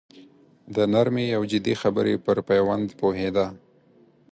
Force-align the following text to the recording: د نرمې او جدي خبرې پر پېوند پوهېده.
د 0.75 0.77
نرمې 0.93 1.25
او 1.37 1.41
جدي 1.51 1.73
خبرې 1.81 2.15
پر 2.25 2.37
پېوند 2.47 2.87
پوهېده. 2.99 3.45